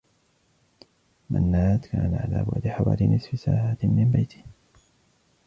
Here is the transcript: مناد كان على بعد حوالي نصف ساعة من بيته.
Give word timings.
مناد 1.29 1.85
كان 1.85 2.15
على 2.15 2.45
بعد 2.47 2.67
حوالي 2.67 3.07
نصف 3.15 3.39
ساعة 3.39 3.77
من 3.83 4.11
بيته. 4.11 4.43